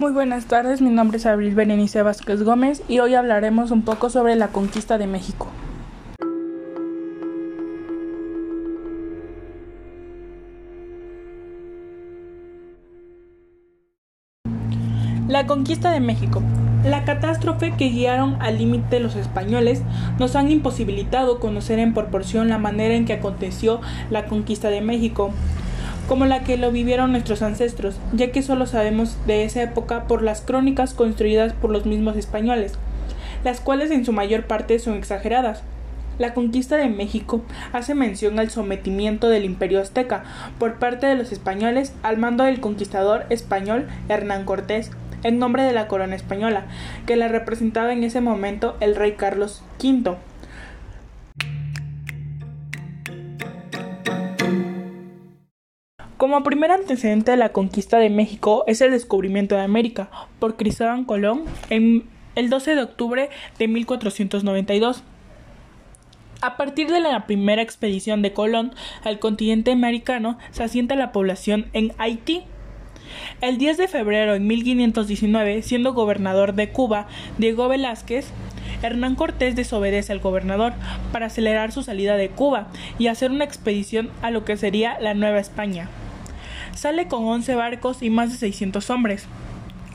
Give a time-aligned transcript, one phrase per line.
[0.00, 4.10] Muy buenas tardes, mi nombre es Abril Berenice Vázquez Gómez y hoy hablaremos un poco
[4.10, 5.48] sobre la conquista de México.
[15.26, 16.44] La conquista de México.
[16.84, 19.82] La catástrofe que guiaron al límite los españoles
[20.20, 23.80] nos han imposibilitado conocer en proporción la manera en que aconteció
[24.10, 25.32] la conquista de México
[26.08, 30.22] como la que lo vivieron nuestros ancestros, ya que solo sabemos de esa época por
[30.22, 32.72] las crónicas construidas por los mismos españoles,
[33.44, 35.62] las cuales en su mayor parte son exageradas.
[36.18, 37.42] La conquista de México
[37.72, 40.24] hace mención al sometimiento del imperio azteca
[40.58, 44.90] por parte de los españoles al mando del conquistador español Hernán Cortés,
[45.22, 46.64] en nombre de la corona española,
[47.06, 50.16] que la representaba en ese momento el rey Carlos V.
[56.18, 60.10] Como primer antecedente de la conquista de México es el descubrimiento de América
[60.40, 65.04] por Cristóbal Colón en el 12 de octubre de 1492.
[66.40, 68.72] A partir de la primera expedición de Colón
[69.04, 72.42] al continente americano se asienta la población en Haití.
[73.40, 77.06] El 10 de febrero de 1519, siendo gobernador de Cuba
[77.38, 78.32] Diego Velázquez,
[78.82, 80.72] Hernán Cortés desobedece al gobernador
[81.12, 82.66] para acelerar su salida de Cuba
[82.98, 85.88] y hacer una expedición a lo que sería la Nueva España
[86.78, 89.26] sale con 11 barcos y más de 600 hombres.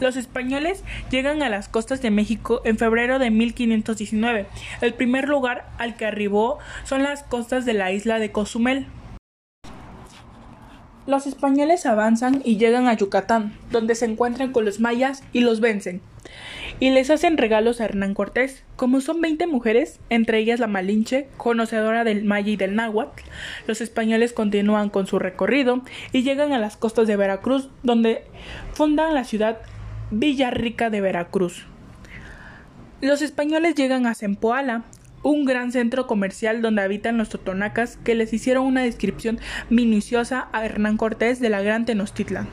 [0.00, 4.46] Los españoles llegan a las costas de México en febrero de 1519.
[4.80, 8.86] El primer lugar al que arribó son las costas de la isla de Cozumel.
[11.06, 15.60] Los españoles avanzan y llegan a Yucatán, donde se encuentran con los mayas y los
[15.60, 16.00] vencen
[16.80, 18.64] y les hacen regalos a Hernán Cortés.
[18.76, 23.22] Como son 20 mujeres, entre ellas la Malinche, conocedora del maya y del náhuatl,
[23.66, 28.24] los españoles continúan con su recorrido y llegan a las costas de Veracruz, donde
[28.72, 29.58] fundan la ciudad
[30.10, 31.66] Villarrica de Veracruz.
[33.00, 34.82] Los españoles llegan a Zempoala,
[35.22, 39.38] un gran centro comercial donde habitan los totonacas que les hicieron una descripción
[39.70, 42.48] minuciosa a Hernán Cortés de la Gran Tenochtitlan.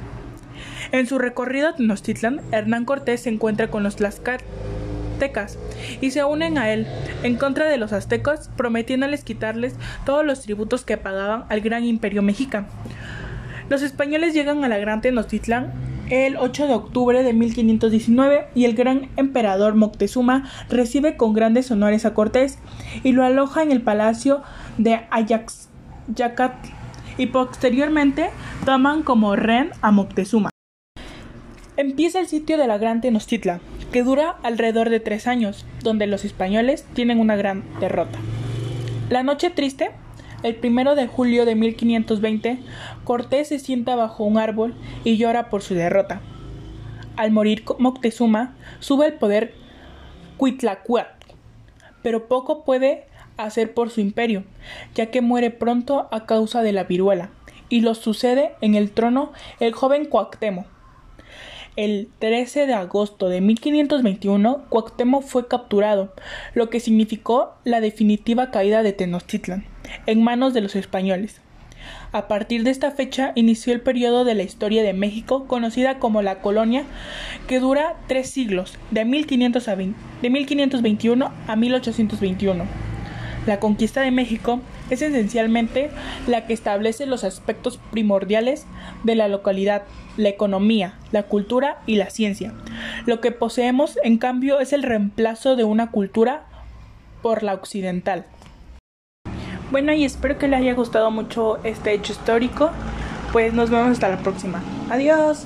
[0.92, 5.58] En su recorrido a Tenochtitlan, Hernán Cortés se encuentra con los tlaxcaltecas
[6.02, 6.88] y se unen a él
[7.24, 9.74] en contra de los aztecas, prometiéndoles quitarles
[10.06, 12.68] todos los tributos que pagaban al gran imperio mexica.
[13.70, 18.76] Los españoles llegan a la Gran Tenochtitlan el 8 de octubre de 1519 y el
[18.76, 22.58] gran emperador Moctezuma recibe con grandes honores a Cortés
[23.04, 24.42] y lo aloja en el palacio
[24.78, 26.70] de Ayaxyacatl
[27.18, 28.30] y posteriormente
[28.66, 30.50] toman como rehén a Moctezuma.
[31.78, 36.26] Empieza el sitio de la Gran Tenochtitlan, que dura alrededor de tres años, donde los
[36.26, 38.20] españoles tienen una gran derrota.
[39.10, 39.92] La noche triste,
[40.44, 42.60] el primero de julio de 1520,
[43.04, 46.22] Cortés se sienta bajo un árbol y llora por su derrota.
[47.16, 49.54] Al morir Moctezuma, sube al poder
[50.38, 51.34] Cuitlacuatl,
[52.02, 53.06] pero poco puede
[53.38, 54.44] hacer por su imperio,
[54.96, 57.30] ya que muere pronto a causa de la viruela,
[57.68, 60.66] y lo sucede en el trono el joven Cuauhtémoc
[61.76, 66.14] el 13 de agosto de 1521, Cuauhtémoc fue capturado,
[66.54, 69.66] lo que significó la definitiva caída de Tenochtitlan
[70.06, 71.42] en manos de los españoles.
[72.12, 76.22] A partir de esta fecha inició el periodo de la historia de México conocida como
[76.22, 76.84] la colonia,
[77.48, 79.66] que dura tres siglos, de, 1500
[80.22, 82.66] de 1521 a 1821.
[83.46, 85.90] La conquista de México es esencialmente
[86.28, 88.66] la que establece los aspectos primordiales
[89.04, 89.84] de la localidad,
[90.18, 92.54] la economía, la cultura y la ciencia.
[93.06, 96.46] Lo que poseemos, en cambio, es el reemplazo de una cultura
[97.22, 98.26] por la occidental.
[99.72, 102.72] Bueno, y espero que les haya gustado mucho este hecho histórico.
[103.32, 104.62] Pues nos vemos hasta la próxima.
[104.90, 105.38] Adiós.